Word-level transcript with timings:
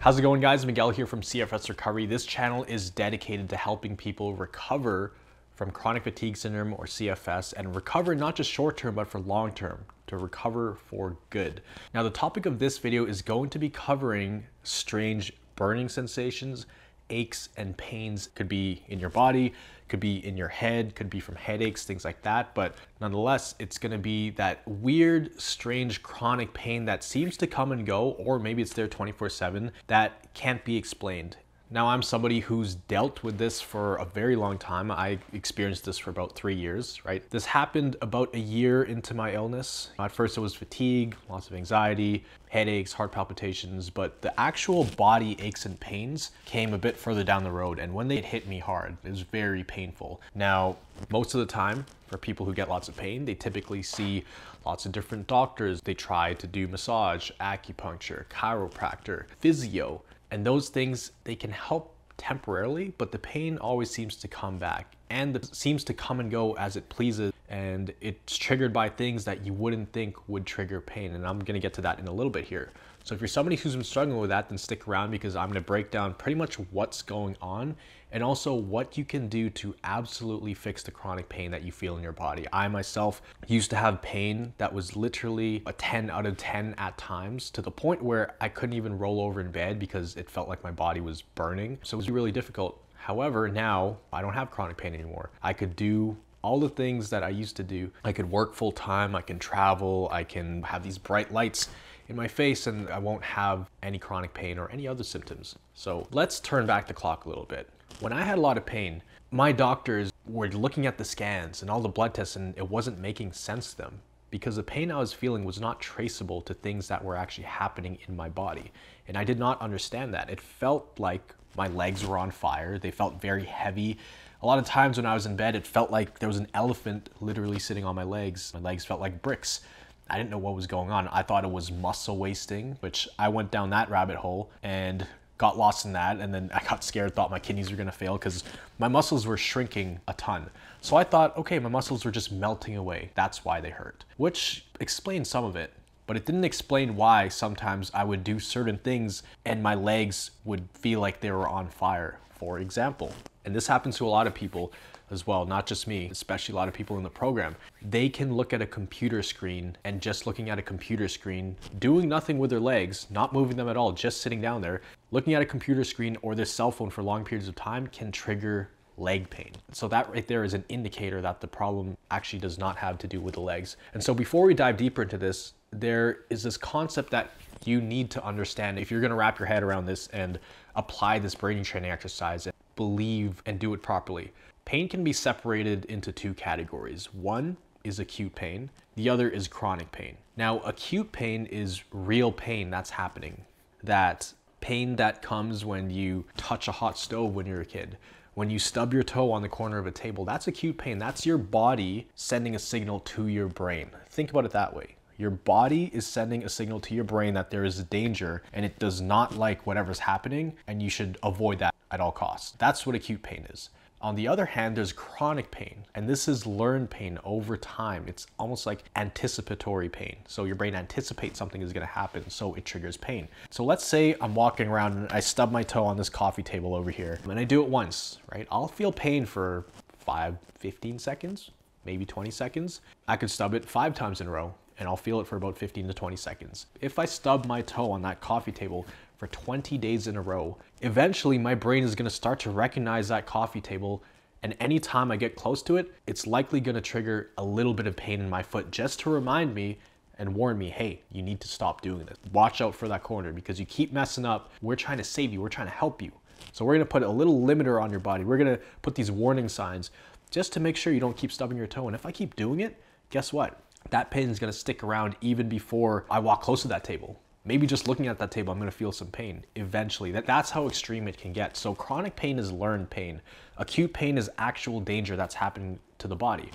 How's 0.00 0.16
it 0.16 0.22
going 0.22 0.40
guys? 0.40 0.64
Miguel 0.64 0.90
here 0.90 1.08
from 1.08 1.22
CFS 1.22 1.68
Recovery. 1.68 2.06
This 2.06 2.24
channel 2.24 2.62
is 2.62 2.88
dedicated 2.88 3.50
to 3.50 3.56
helping 3.56 3.96
people 3.96 4.32
recover 4.32 5.12
from 5.56 5.72
chronic 5.72 6.04
fatigue 6.04 6.36
syndrome 6.36 6.72
or 6.74 6.84
CFS 6.84 7.52
and 7.56 7.74
recover 7.74 8.14
not 8.14 8.36
just 8.36 8.48
short 8.48 8.76
term 8.76 8.94
but 8.94 9.08
for 9.08 9.18
long 9.18 9.50
term 9.50 9.84
to 10.06 10.16
recover 10.16 10.78
for 10.86 11.16
good. 11.30 11.62
Now 11.94 12.04
the 12.04 12.10
topic 12.10 12.46
of 12.46 12.60
this 12.60 12.78
video 12.78 13.06
is 13.06 13.22
going 13.22 13.50
to 13.50 13.58
be 13.58 13.68
covering 13.68 14.46
strange 14.62 15.32
burning 15.56 15.88
sensations 15.88 16.66
aches 17.10 17.48
and 17.56 17.76
pains 17.76 18.28
could 18.34 18.48
be 18.48 18.82
in 18.88 19.00
your 19.00 19.10
body, 19.10 19.52
could 19.88 20.00
be 20.00 20.24
in 20.26 20.36
your 20.36 20.48
head, 20.48 20.94
could 20.94 21.10
be 21.10 21.20
from 21.20 21.36
headaches, 21.36 21.84
things 21.84 22.04
like 22.04 22.22
that. 22.22 22.54
But 22.54 22.76
nonetheless, 23.00 23.54
it's 23.58 23.78
gonna 23.78 23.98
be 23.98 24.30
that 24.30 24.66
weird, 24.66 25.40
strange, 25.40 26.02
chronic 26.02 26.52
pain 26.52 26.84
that 26.86 27.02
seems 27.02 27.36
to 27.38 27.46
come 27.46 27.72
and 27.72 27.86
go, 27.86 28.10
or 28.12 28.38
maybe 28.38 28.62
it's 28.62 28.72
there 28.72 28.88
24 28.88 29.28
7 29.30 29.72
that 29.86 30.32
can't 30.34 30.64
be 30.64 30.76
explained. 30.76 31.36
Now, 31.70 31.88
I'm 31.88 32.00
somebody 32.00 32.40
who's 32.40 32.76
dealt 32.76 33.22
with 33.22 33.36
this 33.36 33.60
for 33.60 33.96
a 33.96 34.06
very 34.06 34.36
long 34.36 34.56
time. 34.56 34.90
I 34.90 35.18
experienced 35.34 35.84
this 35.84 35.98
for 35.98 36.08
about 36.08 36.34
three 36.34 36.54
years, 36.54 37.04
right? 37.04 37.28
This 37.28 37.44
happened 37.44 37.96
about 38.00 38.34
a 38.34 38.38
year 38.38 38.84
into 38.84 39.12
my 39.12 39.34
illness. 39.34 39.90
At 39.98 40.10
first, 40.10 40.38
it 40.38 40.40
was 40.40 40.54
fatigue, 40.54 41.14
lots 41.28 41.46
of 41.48 41.52
anxiety, 41.54 42.24
headaches, 42.48 42.94
heart 42.94 43.12
palpitations, 43.12 43.90
but 43.90 44.22
the 44.22 44.40
actual 44.40 44.84
body 44.96 45.36
aches 45.40 45.66
and 45.66 45.78
pains 45.78 46.30
came 46.46 46.72
a 46.72 46.78
bit 46.78 46.96
further 46.96 47.22
down 47.22 47.44
the 47.44 47.50
road. 47.50 47.78
And 47.78 47.92
when 47.92 48.08
they 48.08 48.22
hit 48.22 48.48
me 48.48 48.60
hard, 48.60 48.96
it 49.04 49.10
was 49.10 49.20
very 49.20 49.62
painful. 49.62 50.22
Now, 50.34 50.76
most 51.10 51.34
of 51.34 51.40
the 51.40 51.46
time, 51.46 51.84
for 52.06 52.16
people 52.16 52.46
who 52.46 52.54
get 52.54 52.70
lots 52.70 52.88
of 52.88 52.96
pain, 52.96 53.26
they 53.26 53.34
typically 53.34 53.82
see 53.82 54.24
lots 54.64 54.86
of 54.86 54.92
different 54.92 55.26
doctors. 55.26 55.82
They 55.82 55.92
try 55.92 56.32
to 56.32 56.46
do 56.46 56.66
massage, 56.66 57.30
acupuncture, 57.38 58.24
chiropractor, 58.30 59.26
physio, 59.40 60.00
and 60.30 60.44
those 60.44 60.68
things, 60.68 61.12
they 61.24 61.34
can 61.34 61.50
help 61.50 61.94
temporarily, 62.16 62.94
but 62.98 63.12
the 63.12 63.18
pain 63.18 63.58
always 63.58 63.90
seems 63.90 64.16
to 64.16 64.28
come 64.28 64.58
back 64.58 64.97
and 65.10 65.36
it 65.36 65.54
seems 65.54 65.84
to 65.84 65.94
come 65.94 66.20
and 66.20 66.30
go 66.30 66.54
as 66.56 66.76
it 66.76 66.88
pleases. 66.88 67.32
And 67.48 67.94
it's 68.00 68.36
triggered 68.36 68.72
by 68.72 68.90
things 68.90 69.24
that 69.24 69.44
you 69.44 69.52
wouldn't 69.52 69.92
think 69.92 70.16
would 70.28 70.44
trigger 70.44 70.80
pain. 70.80 71.14
And 71.14 71.26
I'm 71.26 71.38
gonna 71.38 71.58
get 71.58 71.72
to 71.74 71.80
that 71.82 71.98
in 71.98 72.06
a 72.06 72.12
little 72.12 72.30
bit 72.30 72.44
here. 72.44 72.72
So 73.04 73.14
if 73.14 73.20
you're 73.22 73.28
somebody 73.28 73.56
who's 73.56 73.74
been 73.74 73.84
struggling 73.84 74.18
with 74.18 74.28
that, 74.28 74.50
then 74.50 74.58
stick 74.58 74.86
around 74.86 75.10
because 75.10 75.34
I'm 75.34 75.48
gonna 75.48 75.62
break 75.62 75.90
down 75.90 76.12
pretty 76.14 76.34
much 76.34 76.56
what's 76.56 77.00
going 77.00 77.36
on 77.40 77.74
and 78.12 78.22
also 78.22 78.54
what 78.54 78.98
you 78.98 79.04
can 79.04 79.28
do 79.28 79.50
to 79.50 79.74
absolutely 79.84 80.54
fix 80.54 80.82
the 80.82 80.90
chronic 80.90 81.28
pain 81.28 81.50
that 81.50 81.62
you 81.62 81.72
feel 81.72 81.96
in 81.96 82.02
your 82.02 82.12
body. 82.12 82.46
I 82.52 82.68
myself 82.68 83.22
used 83.46 83.70
to 83.70 83.76
have 83.76 84.02
pain 84.02 84.52
that 84.58 84.72
was 84.72 84.96
literally 84.96 85.62
a 85.66 85.72
10 85.72 86.10
out 86.10 86.26
of 86.26 86.36
10 86.36 86.74
at 86.78 86.98
times 86.98 87.50
to 87.50 87.62
the 87.62 87.70
point 87.70 88.02
where 88.02 88.34
I 88.40 88.48
couldn't 88.48 88.74
even 88.74 88.98
roll 88.98 89.20
over 89.20 89.40
in 89.40 89.50
bed 89.50 89.78
because 89.78 90.16
it 90.16 90.28
felt 90.28 90.48
like 90.48 90.62
my 90.62 90.70
body 90.70 91.00
was 91.00 91.22
burning. 91.22 91.78
So 91.82 91.96
it 91.96 91.98
was 91.98 92.10
really 92.10 92.32
difficult. 92.32 92.82
However, 93.08 93.48
now 93.48 93.96
I 94.12 94.20
don't 94.20 94.34
have 94.34 94.50
chronic 94.50 94.76
pain 94.76 94.92
anymore. 94.92 95.30
I 95.42 95.54
could 95.54 95.74
do 95.76 96.14
all 96.42 96.60
the 96.60 96.68
things 96.68 97.08
that 97.08 97.22
I 97.22 97.30
used 97.30 97.56
to 97.56 97.62
do. 97.62 97.90
I 98.04 98.12
could 98.12 98.30
work 98.30 98.52
full 98.52 98.70
time, 98.70 99.16
I 99.16 99.22
can 99.22 99.38
travel, 99.38 100.10
I 100.12 100.24
can 100.24 100.62
have 100.64 100.82
these 100.82 100.98
bright 100.98 101.32
lights 101.32 101.70
in 102.08 102.16
my 102.16 102.28
face 102.28 102.66
and 102.66 102.86
I 102.90 102.98
won't 102.98 103.24
have 103.24 103.70
any 103.82 103.98
chronic 103.98 104.34
pain 104.34 104.58
or 104.58 104.70
any 104.70 104.86
other 104.86 105.04
symptoms. 105.04 105.56
So 105.72 106.06
let's 106.12 106.38
turn 106.38 106.66
back 106.66 106.86
the 106.86 106.92
clock 106.92 107.24
a 107.24 107.30
little 107.30 107.46
bit. 107.46 107.70
When 108.00 108.12
I 108.12 108.20
had 108.20 108.36
a 108.36 108.42
lot 108.42 108.58
of 108.58 108.66
pain, 108.66 109.02
my 109.30 109.52
doctors 109.52 110.12
were 110.26 110.48
looking 110.48 110.84
at 110.84 110.98
the 110.98 111.04
scans 111.04 111.62
and 111.62 111.70
all 111.70 111.80
the 111.80 111.88
blood 111.88 112.12
tests 112.12 112.36
and 112.36 112.54
it 112.58 112.68
wasn't 112.68 112.98
making 112.98 113.32
sense 113.32 113.70
to 113.70 113.78
them 113.78 114.02
because 114.28 114.56
the 114.56 114.62
pain 114.62 114.90
I 114.90 114.98
was 114.98 115.14
feeling 115.14 115.46
was 115.46 115.62
not 115.62 115.80
traceable 115.80 116.42
to 116.42 116.52
things 116.52 116.88
that 116.88 117.02
were 117.02 117.16
actually 117.16 117.44
happening 117.44 117.96
in 118.06 118.14
my 118.14 118.28
body. 118.28 118.70
And 119.06 119.16
I 119.16 119.24
did 119.24 119.38
not 119.38 119.62
understand 119.62 120.12
that. 120.12 120.28
It 120.28 120.42
felt 120.42 120.98
like 120.98 121.34
my 121.58 121.68
legs 121.68 122.06
were 122.06 122.16
on 122.16 122.30
fire. 122.30 122.78
They 122.78 122.90
felt 122.90 123.20
very 123.20 123.44
heavy. 123.44 123.98
A 124.40 124.46
lot 124.46 124.58
of 124.58 124.64
times 124.64 124.96
when 124.96 125.04
I 125.04 125.12
was 125.12 125.26
in 125.26 125.36
bed, 125.36 125.56
it 125.56 125.66
felt 125.66 125.90
like 125.90 126.20
there 126.20 126.28
was 126.28 126.38
an 126.38 126.46
elephant 126.54 127.10
literally 127.20 127.58
sitting 127.58 127.84
on 127.84 127.94
my 127.94 128.04
legs. 128.04 128.54
My 128.54 128.60
legs 128.60 128.84
felt 128.84 129.00
like 129.00 129.20
bricks. 129.20 129.60
I 130.08 130.16
didn't 130.16 130.30
know 130.30 130.38
what 130.38 130.54
was 130.54 130.66
going 130.66 130.90
on. 130.90 131.08
I 131.08 131.22
thought 131.22 131.44
it 131.44 131.50
was 131.50 131.70
muscle 131.70 132.16
wasting, 132.16 132.76
which 132.80 133.08
I 133.18 133.28
went 133.28 133.50
down 133.50 133.70
that 133.70 133.90
rabbit 133.90 134.16
hole 134.16 134.50
and 134.62 135.06
got 135.36 135.58
lost 135.58 135.84
in 135.84 135.92
that. 135.92 136.18
And 136.18 136.32
then 136.32 136.50
I 136.54 136.62
got 136.64 136.82
scared, 136.84 137.14
thought 137.14 137.30
my 137.30 137.38
kidneys 137.38 137.70
were 137.70 137.76
gonna 137.76 137.92
fail 137.92 138.16
because 138.16 138.44
my 138.78 138.88
muscles 138.88 139.26
were 139.26 139.36
shrinking 139.36 140.00
a 140.08 140.12
ton. 140.14 140.48
So 140.80 140.96
I 140.96 141.04
thought, 141.04 141.36
okay, 141.36 141.58
my 141.58 141.68
muscles 141.68 142.04
were 142.04 142.10
just 142.10 142.30
melting 142.32 142.76
away. 142.76 143.10
That's 143.14 143.44
why 143.44 143.60
they 143.60 143.70
hurt, 143.70 144.04
which 144.16 144.64
explains 144.80 145.28
some 145.28 145.44
of 145.44 145.56
it. 145.56 145.72
But 146.08 146.16
it 146.16 146.24
didn't 146.24 146.44
explain 146.44 146.96
why 146.96 147.28
sometimes 147.28 147.90
I 147.92 148.02
would 148.02 148.24
do 148.24 148.40
certain 148.40 148.78
things 148.78 149.24
and 149.44 149.62
my 149.62 149.74
legs 149.74 150.30
would 150.46 150.66
feel 150.72 151.00
like 151.00 151.20
they 151.20 151.30
were 151.30 151.46
on 151.46 151.68
fire, 151.68 152.18
for 152.30 152.60
example. 152.60 153.12
And 153.44 153.54
this 153.54 153.66
happens 153.66 153.98
to 153.98 154.06
a 154.06 154.08
lot 154.08 154.26
of 154.26 154.34
people 154.34 154.72
as 155.10 155.26
well, 155.26 155.44
not 155.44 155.66
just 155.66 155.86
me, 155.86 156.08
especially 156.10 156.54
a 156.54 156.56
lot 156.56 156.66
of 156.66 156.72
people 156.72 156.96
in 156.96 157.02
the 157.02 157.10
program. 157.10 157.54
They 157.82 158.08
can 158.08 158.32
look 158.32 158.54
at 158.54 158.62
a 158.62 158.66
computer 158.66 159.22
screen 159.22 159.76
and 159.84 160.00
just 160.00 160.26
looking 160.26 160.48
at 160.48 160.58
a 160.58 160.62
computer 160.62 161.08
screen, 161.08 161.56
doing 161.78 162.08
nothing 162.08 162.38
with 162.38 162.48
their 162.48 162.58
legs, 162.58 163.06
not 163.10 163.34
moving 163.34 163.58
them 163.58 163.68
at 163.68 163.76
all, 163.76 163.92
just 163.92 164.22
sitting 164.22 164.40
down 164.40 164.62
there, 164.62 164.80
looking 165.10 165.34
at 165.34 165.42
a 165.42 165.46
computer 165.46 165.84
screen 165.84 166.16
or 166.22 166.34
their 166.34 166.46
cell 166.46 166.70
phone 166.70 166.88
for 166.88 167.02
long 167.02 167.22
periods 167.22 167.48
of 167.48 167.54
time 167.54 167.86
can 167.86 168.10
trigger 168.10 168.70
leg 168.98 169.30
pain. 169.30 169.52
So 169.72 169.88
that 169.88 170.10
right 170.10 170.26
there 170.26 170.44
is 170.44 170.54
an 170.54 170.64
indicator 170.68 171.20
that 171.20 171.40
the 171.40 171.46
problem 171.46 171.96
actually 172.10 172.40
does 172.40 172.58
not 172.58 172.76
have 172.76 172.98
to 172.98 173.06
do 173.06 173.20
with 173.20 173.34
the 173.34 173.40
legs. 173.40 173.76
And 173.94 174.02
so 174.02 174.14
before 174.14 174.44
we 174.44 174.54
dive 174.54 174.76
deeper 174.76 175.02
into 175.02 175.18
this, 175.18 175.54
there 175.70 176.20
is 176.30 176.42
this 176.42 176.56
concept 176.56 177.10
that 177.10 177.30
you 177.64 177.80
need 177.80 178.10
to 178.10 178.24
understand 178.24 178.78
if 178.78 178.90
you're 178.90 179.00
gonna 179.00 179.16
wrap 179.16 179.38
your 179.38 179.46
head 179.46 179.62
around 179.62 179.86
this 179.86 180.08
and 180.08 180.38
apply 180.76 181.18
this 181.18 181.34
brain 181.34 181.62
training 181.62 181.90
exercise 181.90 182.46
and 182.46 182.54
believe 182.76 183.42
and 183.46 183.58
do 183.58 183.74
it 183.74 183.82
properly. 183.82 184.32
Pain 184.64 184.88
can 184.88 185.02
be 185.02 185.12
separated 185.12 185.84
into 185.86 186.12
two 186.12 186.34
categories. 186.34 187.12
One 187.12 187.56
is 187.84 187.98
acute 187.98 188.34
pain, 188.34 188.70
the 188.96 189.08
other 189.08 189.28
is 189.28 189.48
chronic 189.48 189.90
pain. 189.92 190.16
Now, 190.36 190.60
acute 190.60 191.10
pain 191.10 191.46
is 191.46 191.82
real 191.92 192.30
pain 192.30 192.70
that's 192.70 192.90
happening. 192.90 193.44
That 193.82 194.32
pain 194.60 194.96
that 194.96 195.22
comes 195.22 195.64
when 195.64 195.90
you 195.90 196.24
touch 196.36 196.68
a 196.68 196.72
hot 196.72 196.98
stove 196.98 197.34
when 197.34 197.46
you're 197.46 197.60
a 197.60 197.66
kid, 197.66 197.96
when 198.38 198.50
you 198.50 198.58
stub 198.60 198.94
your 198.94 199.02
toe 199.02 199.32
on 199.32 199.42
the 199.42 199.48
corner 199.48 199.78
of 199.78 199.88
a 199.88 199.90
table, 199.90 200.24
that's 200.24 200.46
acute 200.46 200.78
pain. 200.78 200.96
That's 200.96 201.26
your 201.26 201.38
body 201.38 202.06
sending 202.14 202.54
a 202.54 202.58
signal 202.60 203.00
to 203.00 203.26
your 203.26 203.48
brain. 203.48 203.90
Think 204.10 204.30
about 204.30 204.44
it 204.44 204.52
that 204.52 204.72
way. 204.72 204.94
Your 205.16 205.30
body 205.30 205.90
is 205.92 206.06
sending 206.06 206.44
a 206.44 206.48
signal 206.48 206.78
to 206.82 206.94
your 206.94 207.02
brain 207.02 207.34
that 207.34 207.50
there 207.50 207.64
is 207.64 207.80
a 207.80 207.82
danger 207.82 208.44
and 208.52 208.64
it 208.64 208.78
does 208.78 209.00
not 209.00 209.36
like 209.36 209.66
whatever's 209.66 209.98
happening 209.98 210.54
and 210.68 210.80
you 210.80 210.88
should 210.88 211.18
avoid 211.24 211.58
that 211.58 211.74
at 211.90 212.00
all 212.00 212.12
costs. 212.12 212.54
That's 212.58 212.86
what 212.86 212.94
acute 212.94 213.24
pain 213.24 213.44
is. 213.50 213.70
On 214.00 214.14
the 214.14 214.28
other 214.28 214.44
hand, 214.46 214.76
there's 214.76 214.92
chronic 214.92 215.50
pain, 215.50 215.84
and 215.96 216.08
this 216.08 216.28
is 216.28 216.46
learned 216.46 216.88
pain 216.88 217.18
over 217.24 217.56
time. 217.56 218.04
It's 218.06 218.28
almost 218.38 218.64
like 218.64 218.84
anticipatory 218.94 219.88
pain. 219.88 220.14
So 220.28 220.44
your 220.44 220.54
brain 220.54 220.76
anticipates 220.76 221.36
something 221.36 221.60
is 221.62 221.72
gonna 221.72 221.86
happen, 221.86 222.30
so 222.30 222.54
it 222.54 222.64
triggers 222.64 222.96
pain. 222.96 223.26
So 223.50 223.64
let's 223.64 223.84
say 223.84 224.14
I'm 224.20 224.36
walking 224.36 224.68
around 224.68 224.92
and 224.92 225.10
I 225.10 225.18
stub 225.18 225.50
my 225.50 225.64
toe 225.64 225.84
on 225.84 225.96
this 225.96 226.08
coffee 226.08 226.44
table 226.44 226.76
over 226.76 226.92
here, 226.92 227.18
and 227.24 227.40
I 227.40 227.42
do 227.42 227.60
it 227.60 227.68
once, 227.68 228.18
right? 228.32 228.46
I'll 228.52 228.68
feel 228.68 228.92
pain 228.92 229.26
for 229.26 229.64
five, 229.98 230.36
15 230.60 231.00
seconds, 231.00 231.50
maybe 231.84 232.06
20 232.06 232.30
seconds. 232.30 232.80
I 233.08 233.16
could 233.16 233.30
stub 233.30 233.52
it 233.54 233.64
five 233.64 233.96
times 233.96 234.20
in 234.20 234.28
a 234.28 234.30
row, 234.30 234.54
and 234.78 234.88
I'll 234.88 234.96
feel 234.96 235.20
it 235.20 235.26
for 235.26 235.34
about 235.34 235.58
15 235.58 235.88
to 235.88 235.94
20 235.94 236.14
seconds. 236.14 236.66
If 236.80 237.00
I 237.00 237.04
stub 237.04 237.46
my 237.46 237.62
toe 237.62 237.90
on 237.90 238.02
that 238.02 238.20
coffee 238.20 238.52
table 238.52 238.86
for 239.18 239.26
20 239.26 239.76
days 239.76 240.06
in 240.06 240.16
a 240.16 240.22
row, 240.22 240.56
eventually 240.80 241.36
my 241.36 241.54
brain 241.54 241.84
is 241.84 241.94
gonna 241.94 242.08
start 242.08 242.38
to 242.40 242.50
recognize 242.50 243.08
that 243.08 243.26
coffee 243.26 243.60
table 243.60 244.02
and 244.42 244.56
anytime 244.60 245.10
I 245.10 245.16
get 245.16 245.34
close 245.34 245.62
to 245.64 245.76
it, 245.76 245.92
it's 246.06 246.26
likely 246.26 246.60
gonna 246.60 246.80
trigger 246.80 247.30
a 247.38 247.44
little 247.44 247.74
bit 247.74 247.86
of 247.86 247.96
pain 247.96 248.20
in 248.20 248.30
my 248.30 248.42
foot 248.42 248.70
just 248.70 249.00
to 249.00 249.10
remind 249.10 249.54
me 249.54 249.78
and 250.18 250.34
warn 250.34 250.58
me, 250.58 250.68
hey, 250.70 251.02
you 251.10 251.22
need 251.22 251.40
to 251.40 251.48
stop 251.48 251.80
doing 251.80 252.04
this. 252.06 252.18
Watch 252.32 252.60
out 252.60 252.74
for 252.74 252.88
that 252.88 253.02
corner 253.02 253.32
because 253.32 253.58
you 253.58 253.66
keep 253.66 253.92
messing 253.92 254.24
up. 254.24 254.52
We're 254.62 254.76
trying 254.76 254.98
to 254.98 255.04
save 255.04 255.32
you, 255.32 255.40
we're 255.40 255.48
trying 255.48 255.66
to 255.66 255.72
help 255.72 256.00
you. 256.00 256.12
So 256.52 256.64
we're 256.64 256.74
gonna 256.74 256.86
put 256.86 257.02
a 257.02 257.08
little 257.08 257.40
limiter 257.40 257.82
on 257.82 257.90
your 257.90 258.00
body. 258.00 258.24
We're 258.24 258.38
gonna 258.38 258.60
put 258.82 258.94
these 258.94 259.10
warning 259.10 259.48
signs 259.48 259.90
just 260.30 260.52
to 260.52 260.60
make 260.60 260.76
sure 260.76 260.92
you 260.92 261.00
don't 261.00 261.16
keep 261.16 261.32
stubbing 261.32 261.56
your 261.56 261.66
toe. 261.66 261.88
And 261.88 261.94
if 261.94 262.06
I 262.06 262.12
keep 262.12 262.36
doing 262.36 262.60
it, 262.60 262.80
guess 263.10 263.32
what? 263.32 263.60
That 263.90 264.10
pain 264.10 264.28
is 264.30 264.38
gonna 264.38 264.52
stick 264.52 264.84
around 264.84 265.16
even 265.20 265.48
before 265.48 266.04
I 266.10 266.20
walk 266.20 266.42
close 266.42 266.62
to 266.62 266.68
that 266.68 266.84
table 266.84 267.18
maybe 267.48 267.66
just 267.66 267.88
looking 267.88 268.06
at 268.06 268.18
that 268.18 268.30
table, 268.30 268.52
I'm 268.52 268.58
gonna 268.58 268.70
feel 268.70 268.92
some 268.92 269.08
pain 269.08 269.44
eventually. 269.56 270.12
That, 270.12 270.26
that's 270.26 270.50
how 270.50 270.66
extreme 270.66 271.08
it 271.08 271.16
can 271.16 271.32
get. 271.32 271.56
So 271.56 271.74
chronic 271.74 272.14
pain 272.14 272.38
is 272.38 272.52
learned 272.52 272.90
pain. 272.90 273.20
Acute 273.56 273.92
pain 273.92 274.18
is 274.18 274.30
actual 274.38 274.80
danger 274.80 275.16
that's 275.16 275.34
happening 275.34 275.78
to 275.98 276.06
the 276.06 276.14
body. 276.14 276.50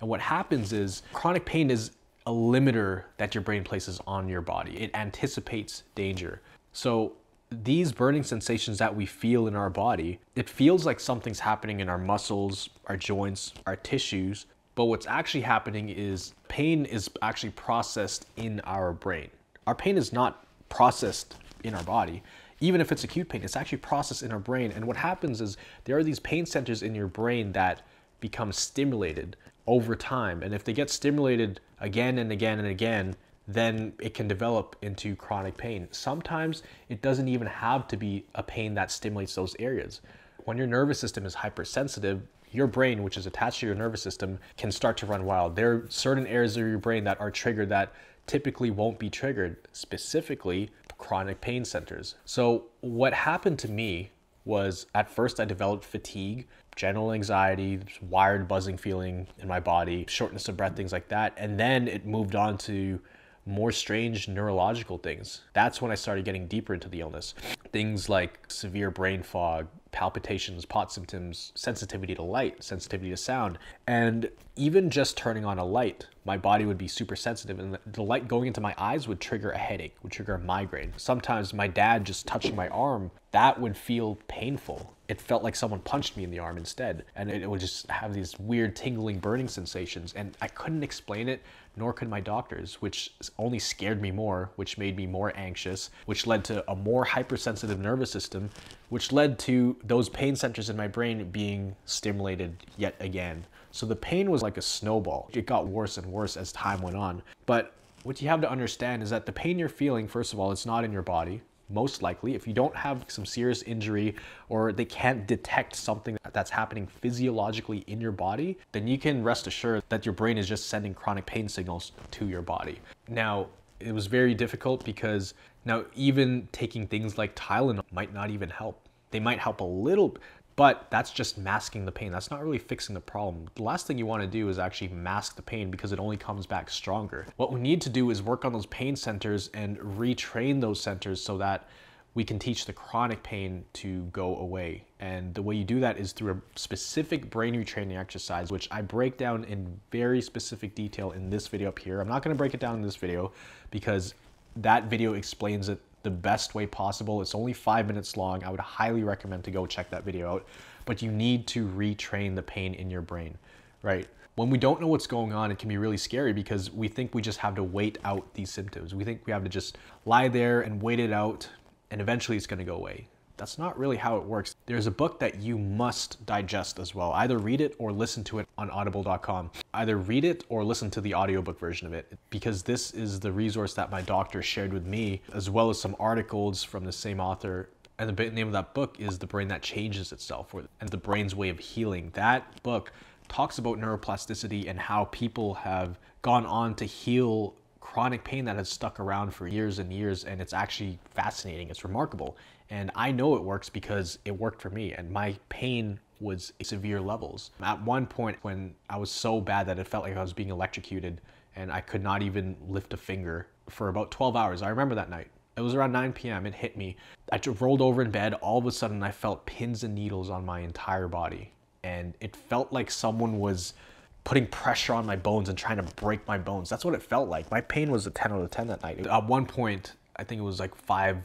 And 0.00 0.08
what 0.08 0.20
happens 0.20 0.72
is 0.72 1.02
chronic 1.12 1.44
pain 1.44 1.70
is 1.70 1.92
a 2.26 2.30
limiter 2.30 3.04
that 3.18 3.34
your 3.34 3.42
brain 3.42 3.62
places 3.62 4.00
on 4.06 4.28
your 4.28 4.40
body. 4.40 4.78
It 4.78 4.90
anticipates 4.94 5.84
danger. 5.94 6.40
So 6.72 7.12
these 7.50 7.92
burning 7.92 8.22
sensations 8.22 8.78
that 8.78 8.94
we 8.94 9.06
feel 9.06 9.46
in 9.46 9.54
our 9.56 9.70
body, 9.70 10.18
it 10.34 10.48
feels 10.48 10.86
like 10.86 10.98
something's 10.98 11.40
happening 11.40 11.80
in 11.80 11.88
our 11.88 11.98
muscles, 11.98 12.70
our 12.86 12.96
joints, 12.96 13.52
our 13.66 13.76
tissues, 13.76 14.46
but 14.74 14.84
what's 14.84 15.06
actually 15.06 15.40
happening 15.40 15.88
is 15.88 16.34
pain 16.46 16.84
is 16.84 17.10
actually 17.20 17.50
processed 17.50 18.26
in 18.36 18.60
our 18.60 18.92
brain. 18.92 19.28
Our 19.68 19.74
pain 19.74 19.98
is 19.98 20.14
not 20.14 20.46
processed 20.70 21.36
in 21.62 21.74
our 21.74 21.82
body. 21.82 22.22
even 22.60 22.80
if 22.80 22.90
it's 22.90 23.04
acute 23.04 23.28
pain, 23.28 23.42
it's 23.42 23.54
actually 23.54 23.78
processed 23.78 24.22
in 24.22 24.32
our 24.32 24.38
brain. 24.38 24.72
And 24.72 24.86
what 24.86 24.96
happens 24.96 25.42
is 25.42 25.58
there 25.84 25.98
are 25.98 26.02
these 26.02 26.18
pain 26.20 26.46
centers 26.46 26.82
in 26.82 26.94
your 26.94 27.06
brain 27.06 27.52
that 27.52 27.82
become 28.18 28.50
stimulated 28.50 29.36
over 29.66 29.94
time. 29.94 30.42
And 30.42 30.54
if 30.54 30.64
they 30.64 30.72
get 30.72 30.88
stimulated 30.88 31.60
again 31.80 32.16
and 32.16 32.32
again 32.32 32.58
and 32.58 32.66
again, 32.66 33.14
then 33.46 33.92
it 34.00 34.14
can 34.14 34.26
develop 34.26 34.74
into 34.80 35.14
chronic 35.16 35.58
pain. 35.58 35.86
Sometimes 35.90 36.62
it 36.88 37.02
doesn't 37.02 37.28
even 37.28 37.46
have 37.46 37.86
to 37.88 37.98
be 37.98 38.24
a 38.34 38.42
pain 38.42 38.74
that 38.74 38.90
stimulates 38.90 39.34
those 39.34 39.54
areas. 39.58 40.00
When 40.46 40.56
your 40.56 40.66
nervous 40.66 40.98
system 40.98 41.26
is 41.26 41.34
hypersensitive, 41.34 42.22
your 42.50 42.66
brain, 42.66 43.02
which 43.02 43.18
is 43.18 43.26
attached 43.26 43.60
to 43.60 43.66
your 43.66 43.74
nervous 43.74 44.02
system, 44.02 44.38
can 44.56 44.72
start 44.72 44.96
to 44.96 45.06
run 45.06 45.26
wild. 45.26 45.54
There 45.54 45.72
are 45.72 45.86
certain 45.90 46.26
areas 46.26 46.56
of 46.56 46.66
your 46.66 46.78
brain 46.78 47.04
that 47.04 47.20
are 47.20 47.30
triggered 47.30 47.68
that 47.68 47.92
typically 48.28 48.70
won't 48.70 48.98
be 48.98 49.10
triggered, 49.10 49.56
specifically 49.72 50.70
chronic 50.98 51.40
pain 51.40 51.64
centers. 51.64 52.14
So, 52.24 52.66
what 52.80 53.12
happened 53.12 53.58
to 53.60 53.68
me 53.68 54.10
was 54.44 54.86
at 54.94 55.10
first 55.10 55.40
I 55.40 55.44
developed 55.44 55.84
fatigue, 55.84 56.46
general 56.76 57.12
anxiety, 57.12 57.80
wired 58.08 58.48
buzzing 58.48 58.78
feeling 58.78 59.26
in 59.38 59.48
my 59.48 59.60
body, 59.60 60.06
shortness 60.08 60.48
of 60.48 60.56
breath, 60.56 60.76
things 60.76 60.92
like 60.92 61.08
that. 61.08 61.34
And 61.36 61.58
then 61.58 61.88
it 61.88 62.06
moved 62.06 62.34
on 62.34 62.56
to 62.58 63.00
more 63.44 63.72
strange 63.72 64.28
neurological 64.28 64.98
things. 64.98 65.42
That's 65.54 65.80
when 65.80 65.90
I 65.90 65.94
started 65.94 66.24
getting 66.24 66.46
deeper 66.46 66.74
into 66.74 66.88
the 66.88 67.00
illness. 67.00 67.34
Things 67.72 68.08
like 68.08 68.38
severe 68.48 68.90
brain 68.90 69.22
fog, 69.22 69.68
palpitations, 69.90 70.64
POTS 70.64 70.94
symptoms, 70.94 71.52
sensitivity 71.54 72.14
to 72.14 72.22
light, 72.22 72.62
sensitivity 72.62 73.10
to 73.10 73.16
sound, 73.16 73.58
and 73.86 74.30
even 74.56 74.90
just 74.90 75.16
turning 75.16 75.44
on 75.44 75.58
a 75.58 75.64
light, 75.64 76.06
my 76.24 76.36
body 76.36 76.64
would 76.64 76.78
be 76.78 76.88
super 76.88 77.16
sensitive, 77.16 77.58
and 77.58 77.78
the 77.86 78.02
light 78.02 78.28
going 78.28 78.46
into 78.46 78.60
my 78.60 78.74
eyes 78.78 79.08
would 79.08 79.20
trigger 79.20 79.50
a 79.50 79.58
headache, 79.58 79.96
would 80.02 80.12
trigger 80.12 80.34
a 80.34 80.38
migraine. 80.38 80.92
Sometimes 80.96 81.54
my 81.54 81.66
dad 81.66 82.04
just 82.04 82.26
touching 82.26 82.56
my 82.56 82.68
arm, 82.68 83.10
that 83.32 83.60
would 83.60 83.76
feel 83.76 84.18
painful. 84.28 84.94
It 85.08 85.20
felt 85.20 85.42
like 85.42 85.56
someone 85.56 85.80
punched 85.80 86.16
me 86.16 86.24
in 86.24 86.30
the 86.30 86.38
arm 86.38 86.58
instead, 86.58 87.04
and 87.16 87.30
it 87.30 87.48
would 87.48 87.60
just 87.60 87.90
have 87.90 88.12
these 88.12 88.38
weird 88.38 88.76
tingling, 88.76 89.18
burning 89.20 89.48
sensations, 89.48 90.12
and 90.14 90.36
I 90.40 90.48
couldn't 90.48 90.82
explain 90.82 91.28
it 91.28 91.42
nor 91.78 91.92
could 91.92 92.08
my 92.08 92.20
doctors, 92.20 92.74
which 92.82 93.14
only 93.38 93.58
scared 93.58 94.02
me 94.02 94.10
more, 94.10 94.50
which 94.56 94.78
made 94.78 94.96
me 94.96 95.06
more 95.06 95.32
anxious, 95.36 95.90
which 96.06 96.26
led 96.26 96.44
to 96.44 96.68
a 96.70 96.74
more 96.74 97.04
hypersensitive 97.04 97.78
nervous 97.78 98.10
system, 98.10 98.50
which 98.88 99.12
led 99.12 99.38
to 99.38 99.76
those 99.84 100.08
pain 100.08 100.34
centers 100.34 100.68
in 100.68 100.76
my 100.76 100.88
brain 100.88 101.30
being 101.30 101.76
stimulated 101.84 102.56
yet 102.76 102.96
again. 103.00 103.46
So 103.70 103.86
the 103.86 103.96
pain 103.96 104.30
was 104.30 104.42
like 104.42 104.56
a 104.56 104.62
snowball. 104.62 105.30
It 105.32 105.46
got 105.46 105.68
worse 105.68 105.98
and 105.98 106.06
worse 106.06 106.17
as 106.24 106.52
time 106.52 106.80
went 106.80 106.96
on. 106.96 107.22
But 107.46 107.74
what 108.02 108.22
you 108.22 108.28
have 108.28 108.40
to 108.40 108.50
understand 108.50 109.02
is 109.02 109.10
that 109.10 109.26
the 109.26 109.32
pain 109.32 109.58
you're 109.58 109.68
feeling, 109.68 110.08
first 110.08 110.32
of 110.32 110.38
all, 110.38 110.52
it's 110.52 110.66
not 110.66 110.84
in 110.84 110.92
your 110.92 111.02
body 111.02 111.42
most 111.70 112.02
likely 112.02 112.34
if 112.34 112.46
you 112.46 112.52
don't 112.52 112.74
have 112.74 113.04
some 113.08 113.26
serious 113.26 113.62
injury 113.62 114.14
or 114.48 114.72
they 114.72 114.84
can't 114.84 115.26
detect 115.26 115.74
something 115.74 116.16
that's 116.32 116.50
happening 116.50 116.86
physiologically 116.86 117.84
in 117.86 118.00
your 118.00 118.12
body, 118.12 118.58
then 118.72 118.86
you 118.86 118.98
can 118.98 119.22
rest 119.22 119.46
assured 119.46 119.82
that 119.88 120.06
your 120.06 120.12
brain 120.12 120.38
is 120.38 120.48
just 120.48 120.68
sending 120.68 120.94
chronic 120.94 121.26
pain 121.26 121.48
signals 121.48 121.92
to 122.10 122.26
your 122.26 122.42
body. 122.42 122.80
Now, 123.08 123.48
it 123.80 123.92
was 123.92 124.06
very 124.06 124.34
difficult 124.34 124.84
because 124.84 125.34
now 125.64 125.84
even 125.94 126.48
taking 126.52 126.86
things 126.86 127.18
like 127.18 127.34
Tylenol 127.36 127.84
might 127.92 128.12
not 128.12 128.30
even 128.30 128.50
help. 128.50 128.80
They 129.10 129.20
might 129.20 129.38
help 129.38 129.60
a 129.60 129.64
little, 129.64 130.16
but 130.58 130.88
that's 130.90 131.12
just 131.12 131.38
masking 131.38 131.84
the 131.84 131.92
pain. 131.92 132.10
That's 132.10 132.32
not 132.32 132.42
really 132.42 132.58
fixing 132.58 132.92
the 132.92 133.00
problem. 133.00 133.46
The 133.54 133.62
last 133.62 133.86
thing 133.86 133.96
you 133.96 134.06
want 134.06 134.22
to 134.22 134.26
do 134.26 134.48
is 134.48 134.58
actually 134.58 134.88
mask 134.88 135.36
the 135.36 135.42
pain 135.42 135.70
because 135.70 135.92
it 135.92 136.00
only 136.00 136.16
comes 136.16 136.46
back 136.46 136.68
stronger. 136.68 137.28
What 137.36 137.52
we 137.52 137.60
need 137.60 137.80
to 137.82 137.88
do 137.88 138.10
is 138.10 138.24
work 138.24 138.44
on 138.44 138.52
those 138.52 138.66
pain 138.66 138.96
centers 138.96 139.50
and 139.54 139.78
retrain 139.78 140.60
those 140.60 140.80
centers 140.80 141.22
so 141.22 141.38
that 141.38 141.68
we 142.14 142.24
can 142.24 142.40
teach 142.40 142.64
the 142.64 142.72
chronic 142.72 143.22
pain 143.22 143.66
to 143.74 144.02
go 144.06 144.36
away. 144.38 144.82
And 144.98 145.32
the 145.32 145.42
way 145.42 145.54
you 145.54 145.62
do 145.62 145.78
that 145.78 145.96
is 145.96 146.10
through 146.10 146.32
a 146.32 146.58
specific 146.58 147.30
brain 147.30 147.54
retraining 147.54 147.96
exercise, 147.96 148.50
which 148.50 148.66
I 148.72 148.82
break 148.82 149.16
down 149.16 149.44
in 149.44 149.78
very 149.92 150.20
specific 150.20 150.74
detail 150.74 151.12
in 151.12 151.30
this 151.30 151.46
video 151.46 151.68
up 151.68 151.78
here. 151.78 152.00
I'm 152.00 152.08
not 152.08 152.24
gonna 152.24 152.34
break 152.34 152.52
it 152.52 152.58
down 152.58 152.74
in 152.74 152.82
this 152.82 152.96
video 152.96 153.30
because 153.70 154.12
that 154.56 154.90
video 154.90 155.14
explains 155.14 155.68
it 155.68 155.80
the 156.08 156.16
best 156.16 156.54
way 156.54 156.64
possible. 156.66 157.20
It's 157.20 157.34
only 157.34 157.52
five 157.52 157.86
minutes 157.86 158.16
long. 158.16 158.42
I 158.42 158.50
would 158.50 158.60
highly 158.60 159.02
recommend 159.02 159.44
to 159.44 159.50
go 159.50 159.66
check 159.66 159.90
that 159.90 160.04
video 160.04 160.32
out. 160.32 160.46
But 160.86 161.02
you 161.02 161.12
need 161.12 161.46
to 161.48 161.68
retrain 161.68 162.34
the 162.34 162.42
pain 162.42 162.72
in 162.72 162.88
your 162.88 163.02
brain, 163.02 163.36
right? 163.82 164.08
When 164.36 164.48
we 164.48 164.56
don't 164.56 164.80
know 164.80 164.86
what's 164.86 165.06
going 165.06 165.34
on, 165.34 165.50
it 165.50 165.58
can 165.58 165.68
be 165.68 165.76
really 165.76 165.98
scary 165.98 166.32
because 166.32 166.70
we 166.70 166.88
think 166.88 167.14
we 167.14 167.20
just 167.20 167.40
have 167.40 167.54
to 167.56 167.62
wait 167.62 167.98
out 168.04 168.32
these 168.32 168.50
symptoms. 168.50 168.94
We 168.94 169.04
think 169.04 169.26
we 169.26 169.32
have 169.34 169.42
to 169.42 169.50
just 169.50 169.76
lie 170.06 170.28
there 170.28 170.62
and 170.62 170.80
wait 170.80 170.98
it 170.98 171.12
out, 171.12 171.46
and 171.90 172.00
eventually 172.00 172.38
it's 172.38 172.46
to 172.58 172.64
go 172.64 172.76
away. 172.76 173.08
That's 173.38 173.56
not 173.56 173.78
really 173.78 173.96
how 173.96 174.16
it 174.16 174.24
works. 174.24 174.54
There's 174.66 174.86
a 174.86 174.90
book 174.90 175.18
that 175.20 175.40
you 175.40 175.56
must 175.58 176.24
digest 176.26 176.78
as 176.78 176.94
well. 176.94 177.12
Either 177.12 177.38
read 177.38 177.60
it 177.60 177.74
or 177.78 177.92
listen 177.92 178.24
to 178.24 178.40
it 178.40 178.48
on 178.58 178.68
audible.com. 178.70 179.50
Either 179.72 179.96
read 179.96 180.24
it 180.24 180.44
or 180.48 180.64
listen 180.64 180.90
to 180.90 181.00
the 181.00 181.14
audiobook 181.14 181.58
version 181.58 181.86
of 181.86 181.94
it 181.94 182.18
because 182.30 182.62
this 182.62 182.90
is 182.90 183.20
the 183.20 183.32
resource 183.32 183.74
that 183.74 183.90
my 183.90 184.02
doctor 184.02 184.42
shared 184.42 184.72
with 184.72 184.84
me 184.84 185.22
as 185.32 185.48
well 185.48 185.70
as 185.70 185.80
some 185.80 185.96
articles 185.98 186.62
from 186.62 186.84
the 186.84 186.92
same 186.92 187.20
author 187.20 187.70
and 187.98 188.16
the 188.16 188.30
name 188.30 188.46
of 188.46 188.52
that 188.52 188.74
book 188.74 189.00
is 189.00 189.18
The 189.18 189.26
Brain 189.26 189.48
That 189.48 189.60
Changes 189.60 190.12
Itself 190.12 190.54
and 190.54 190.88
the 190.88 190.96
brain's 190.96 191.34
way 191.34 191.48
of 191.48 191.58
healing. 191.58 192.10
That 192.14 192.62
book 192.62 192.92
talks 193.28 193.58
about 193.58 193.78
neuroplasticity 193.78 194.68
and 194.68 194.78
how 194.78 195.06
people 195.06 195.54
have 195.54 195.98
gone 196.22 196.46
on 196.46 196.74
to 196.76 196.84
heal 196.84 197.54
chronic 197.80 198.22
pain 198.22 198.44
that 198.44 198.56
has 198.56 198.68
stuck 198.68 199.00
around 199.00 199.34
for 199.34 199.48
years 199.48 199.78
and 199.78 199.92
years 199.92 200.24
and 200.24 200.40
it's 200.42 200.52
actually 200.52 200.98
fascinating 201.14 201.70
it's 201.70 201.84
remarkable 201.84 202.36
and 202.70 202.90
i 202.94 203.10
know 203.10 203.36
it 203.36 203.42
works 203.42 203.68
because 203.68 204.18
it 204.24 204.36
worked 204.36 204.60
for 204.60 204.70
me 204.70 204.92
and 204.92 205.10
my 205.10 205.36
pain 205.48 205.98
was 206.20 206.52
severe 206.62 207.00
levels 207.00 207.50
at 207.62 207.80
one 207.82 208.06
point 208.06 208.36
when 208.42 208.74
i 208.90 208.96
was 208.96 209.10
so 209.10 209.40
bad 209.40 209.66
that 209.66 209.78
it 209.78 209.86
felt 209.86 210.04
like 210.04 210.16
i 210.16 210.20
was 210.20 210.32
being 210.32 210.50
electrocuted 210.50 211.20
and 211.56 211.70
i 211.72 211.80
could 211.80 212.02
not 212.02 212.22
even 212.22 212.56
lift 212.68 212.92
a 212.92 212.96
finger 212.96 213.46
for 213.68 213.88
about 213.88 214.10
12 214.10 214.36
hours 214.36 214.62
i 214.62 214.68
remember 214.68 214.94
that 214.94 215.10
night 215.10 215.28
it 215.58 215.62
was 215.62 215.74
around 215.74 215.90
9 215.90 216.12
p.m. 216.12 216.46
It 216.46 216.54
hit 216.54 216.76
me. 216.76 216.96
I 217.32 217.40
rolled 217.58 217.82
over 217.82 218.00
in 218.00 218.12
bed. 218.12 218.34
All 218.34 218.58
of 218.58 218.66
a 218.66 218.70
sudden, 218.70 219.02
I 219.02 219.10
felt 219.10 219.44
pins 219.44 219.82
and 219.82 219.92
needles 219.92 220.30
on 220.30 220.46
my 220.46 220.60
entire 220.60 221.08
body. 221.08 221.50
And 221.82 222.14
it 222.20 222.36
felt 222.36 222.72
like 222.72 222.92
someone 222.92 223.40
was 223.40 223.74
putting 224.22 224.46
pressure 224.46 224.94
on 224.94 225.04
my 225.04 225.16
bones 225.16 225.48
and 225.48 225.58
trying 225.58 225.78
to 225.78 225.94
break 225.94 226.26
my 226.28 226.38
bones. 226.38 226.68
That's 226.68 226.84
what 226.84 226.94
it 226.94 227.02
felt 227.02 227.28
like. 227.28 227.50
My 227.50 227.60
pain 227.60 227.90
was 227.90 228.06
a 228.06 228.10
10 228.10 228.30
out 228.30 228.40
of 228.40 228.50
10 228.50 228.68
that 228.68 228.82
night. 228.82 229.04
At 229.04 229.26
one 229.26 229.46
point, 229.46 229.94
I 230.16 230.22
think 230.22 230.38
it 230.38 230.44
was 230.44 230.60
like 230.60 230.74
5, 230.76 231.18